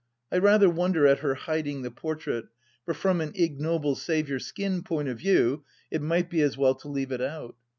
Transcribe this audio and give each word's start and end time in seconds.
I 0.31 0.39
rather 0.39 0.67
wonder 0.67 1.05
at 1.05 1.19
her 1.19 1.35
hiding 1.35 1.83
the 1.83 1.91
portrait, 1.91 2.45
for 2.85 2.95
from 2.95 3.21
an 3.21 3.33
ignoble 3.35 3.93
save 3.93 4.29
your 4.29 4.39
skin 4.39 4.81
point 4.81 5.09
of 5.09 5.19
view 5.19 5.63
it 5.91 6.01
might 6.01 6.27
be 6.27 6.41
as 6.41 6.57
well 6.57 6.73
to 6.73 6.87
leave 6.87 7.11
it 7.11 7.21
out. 7.21 7.55